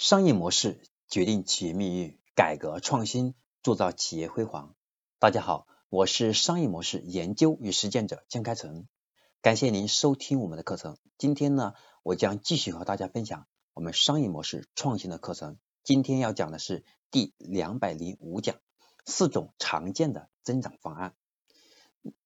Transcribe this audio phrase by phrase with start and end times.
[0.00, 4.74] 商业模式决定企业命运，改革创新铸造企业辉煌。
[5.18, 8.88] 大家好，我是商业模式研究与实践者江开成，
[9.42, 10.96] 感谢您收听我们的课程。
[11.18, 15.58] 今天呢，我将继续和大家分享我们商业模式创新的课程。
[15.84, 18.56] 今天要讲的是第两百零五讲，
[19.04, 21.14] 四种常见的增长方案。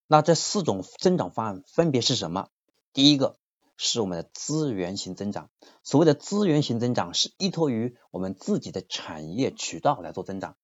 [0.06, 2.50] 那这四种增长方案分别是什么？
[2.92, 3.40] 第一个。
[3.76, 5.50] 是我们的资源型增长。
[5.82, 10.56] 所谓的资源型增长，是依托于我们自己的产业渠道来做增长。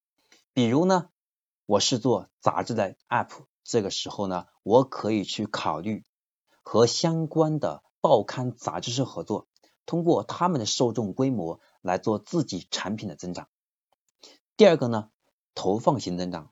[0.52, 1.08] 比如呢，
[1.66, 3.30] 我是做杂志的 app，
[3.64, 6.04] 这个时候呢，我可以去考虑
[6.62, 9.46] 和相关的报刊杂志社合作，
[9.86, 13.48] 通过他们的受众规模来做自己产品的增长。
[14.56, 15.10] 第二个呢，
[15.54, 16.50] 投放型增长。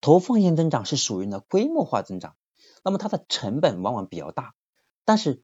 [0.00, 2.36] 投放型增长是属于呢规模化增长，
[2.84, 4.54] 那么它的成本往往比较大，
[5.04, 5.42] 但是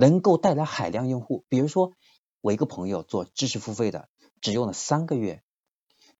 [0.00, 1.94] 能够带来海量用户，比如说
[2.40, 4.08] 我一个朋友做知识付费的，
[4.40, 5.42] 只用了三个月，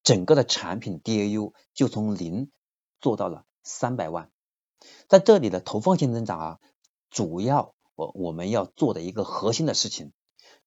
[0.02, 2.50] 整个的产品 DAU 就从零
[3.00, 4.32] 做到了三百万。
[5.06, 6.58] 在这里的投放性增长啊，
[7.08, 10.10] 主要我我们要做的一个核心的事情，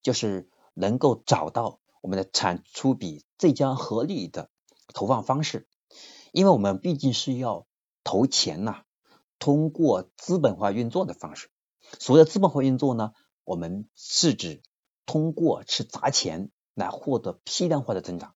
[0.00, 4.48] 就是能够找到我们的产出比最佳合理的
[4.94, 5.68] 投放方式，
[6.32, 7.66] 因为我们毕竟是要
[8.04, 8.84] 投钱呐，
[9.38, 11.50] 通过资本化运作的方式。
[11.98, 13.12] 所谓的资本化运作呢，
[13.44, 14.62] 我们是指
[15.06, 18.34] 通过是砸钱来获得批量化的增长，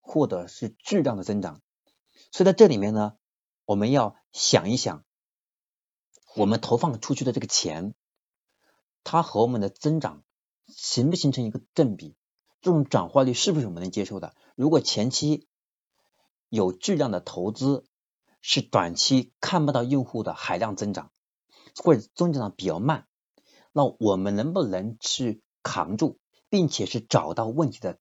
[0.00, 1.60] 获得是质量的增长。
[2.32, 3.16] 所以在这里面呢，
[3.64, 5.04] 我们要想一想，
[6.34, 7.94] 我们投放出去的这个钱，
[9.04, 10.24] 它和我们的增长
[10.66, 12.16] 形不形成一个正比？
[12.60, 14.34] 这种转化率是不是我们能接受的？
[14.56, 15.46] 如果前期
[16.48, 17.84] 有质量的投资，
[18.40, 21.12] 是短期看不到用户的海量增长。
[21.76, 23.06] 或者增长的比较慢，
[23.72, 27.98] 那我们能不能去扛住，并且是找到问题的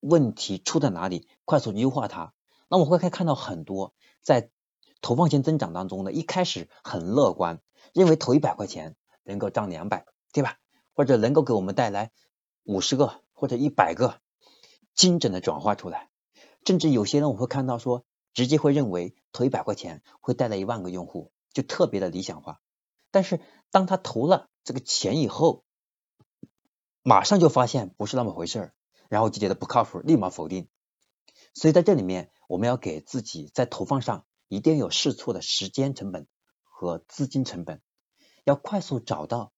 [0.00, 2.32] 问题出在哪里，快速优化它？
[2.68, 4.50] 那我会可以看到很多在
[5.00, 7.60] 投放型增长当中呢，一开始很乐观，
[7.92, 10.58] 认为投一百块钱能够涨两百，对吧？
[10.94, 12.10] 或者能够给我们带来
[12.64, 14.20] 五十个或者一百个
[14.94, 16.10] 精准的转化出来，
[16.64, 18.04] 甚至有些人我会看到说，
[18.34, 22.60] 直接会认为投一百块钱会带来一万个用户，就特别的理想化。
[23.10, 25.64] 但是当他投了这个钱以后，
[27.02, 28.74] 马上就发现不是那么回事儿，
[29.08, 30.68] 然后就觉得不靠谱，立马否定。
[31.54, 36.26] 所以在这里面，我们要给自己在投放上一定有试错的时间成本
[36.62, 37.80] 和资金成本，
[38.44, 39.52] 要快速找到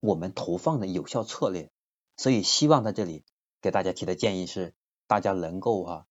[0.00, 1.70] 我们投放的有效策略。
[2.16, 3.24] 所以希望在这里
[3.60, 4.74] 给大家提的建议是，
[5.06, 6.06] 大家能够哈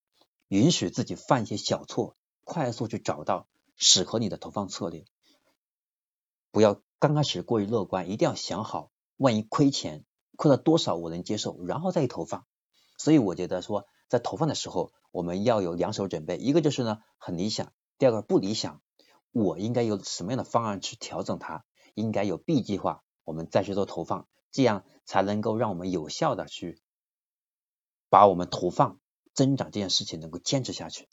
[0.48, 5.06] 允许自己犯一些小错，快速去找到适合你的投放策略。
[6.56, 10.06] 不要刚开始过于乐观，一定要想好，万一亏钱，
[10.38, 12.48] 亏了多少我能接受，然后再去投放。
[12.98, 18.82] 所以我觉得说，在投放的时候，我们要有两手准备，一个就是呢很理想，第二个不理想，
[19.34, 26.82] 我应该有什么样的方案去调整它，应该有 B 计划，我们再去做投放，这样才能够让我们有效的去
[28.10, 29.02] 把我们投放
[29.34, 31.10] 增长这件事情能够坚持下去。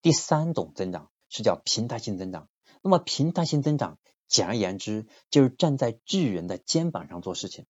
[0.00, 2.48] 第三种增长是叫平台性增长。
[2.82, 7.66] 那么平台性增长，简而言之，就是站在巨人的肩膀上做事情。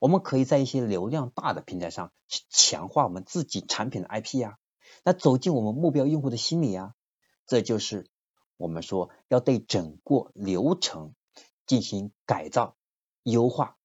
[0.00, 4.58] 我们可以在一些流量大的平台上去强化我们自己产品的 IP 呀，
[5.04, 6.94] 那走进我们目标用户的心里呀。
[7.46, 8.06] 这就是
[8.56, 11.14] 我们说要对整个流程
[11.66, 12.76] 进行改造、
[13.22, 13.76] 优化，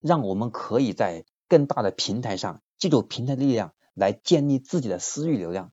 [0.00, 5.72] 让我们可以在更大的平台上，借助平台力量来建立自己的私域流量，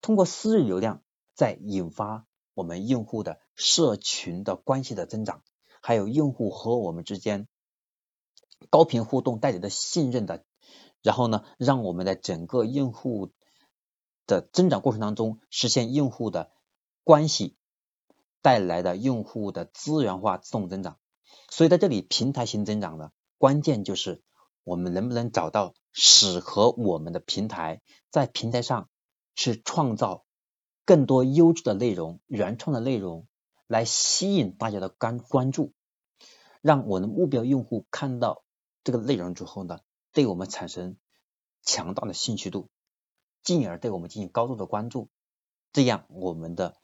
[0.00, 1.02] 通过私域流量
[1.34, 2.27] 再引发。
[2.58, 5.44] 我们用户的社群的关系的增长，
[5.80, 7.46] 还有用户和我们之间
[8.68, 10.44] 高频互动带来的信任的，
[11.00, 13.30] 然后呢，让我们的整个用户
[14.26, 16.50] 的增长过程当中实现用户的
[17.04, 17.54] 关系
[18.42, 20.98] 带来的用户的资源化自动增长。
[21.48, 24.20] 所以在这里，平台型增长呢，关键就是
[24.64, 28.88] 我们能不能找到适合我们的平台，在平台上
[29.36, 30.24] 去创造。
[30.88, 33.26] 更多优质的内容、原创的内容，
[33.66, 35.74] 来吸引大家的关关注，
[36.62, 38.42] 让我的目标用户看到
[38.84, 39.80] 这个内容之后呢，
[40.14, 40.96] 对我们产生
[41.62, 42.70] 强大的兴趣度，
[43.42, 45.10] 进而对我们进行高度的关注，
[45.74, 46.78] 这样我们的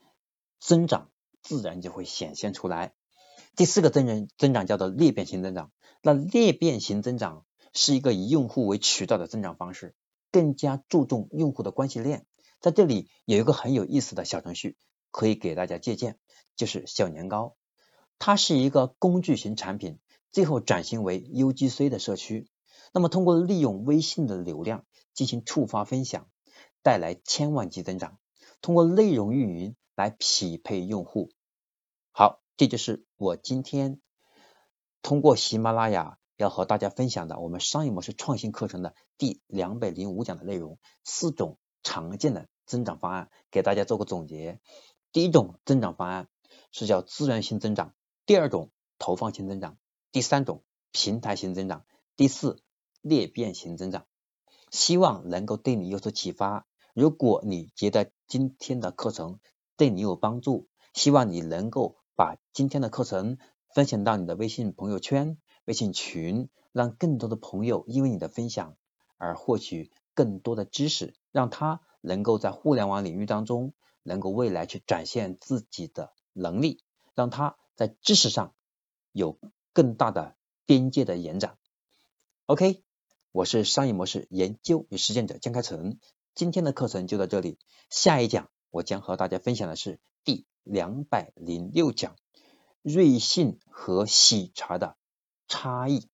[0.61, 1.09] 增长
[1.41, 2.93] 自然就会显现出来。
[3.56, 5.73] 第四个增人增长叫做裂变型增长，
[6.03, 9.95] 那裂变型增长是一个以用户为渠道的增长方式，
[10.31, 12.27] 更加注重用户的关系链。
[12.64, 14.78] 在这里有一个很有意思的小程序
[15.11, 16.16] 可以给大家借鉴，
[16.56, 17.56] 就是小年糕。
[18.19, 19.99] 它是一个工具型产品，
[20.32, 22.49] 最后转型为 UGC 的社区。
[22.94, 26.31] 那么通过利用微信的流量进行触发分享，
[26.82, 28.12] 带来千万级增长；
[28.62, 31.32] 通过内容运营来匹配用户。
[32.12, 34.00] 好，这就是我今天
[35.02, 44.61] 通过喜马拉雅要和大家分享的我们商业模式创新课程的第两百零五讲的内容，四种常见的增长方案，给大家做个总结。
[45.12, 46.28] 第一种增长方案
[46.72, 47.94] 是叫资源性增长，
[48.26, 49.78] 第二种投放性增长，
[50.12, 51.84] 第三种平台型增长，
[52.16, 52.62] 第四
[53.00, 54.06] 裂变型增长。
[54.70, 56.66] 希望能够对你有所启发。
[56.94, 59.38] 如果你觉得今天的课程
[59.76, 63.38] 对你有帮助，希望你能够把今天的课程
[63.72, 68.76] 分享到你的微信朋友圈、微信群，让更多的朋友因为你的分享
[69.17, 73.75] 而获取更多的知识，让他能够在互联网领域当中。
[74.06, 76.85] 能够未来去展现自己的能力，
[77.15, 78.53] 让他在知识上
[79.12, 79.39] 有
[79.73, 80.37] 更大的
[80.67, 81.56] 边界的延展。
[82.45, 82.85] OK，
[83.33, 85.99] 我是商业模式研究与实践者江开成，
[86.35, 87.59] 今天的课程就到这里，
[87.89, 92.15] 下一讲我将和大家分享的是第两百零六讲
[92.83, 94.99] 瑞幸和喜茶的
[95.49, 96.11] 差异。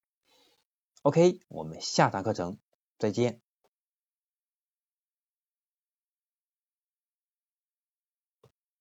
[1.02, 2.56] OK，我们下堂课程
[3.00, 3.40] 再见。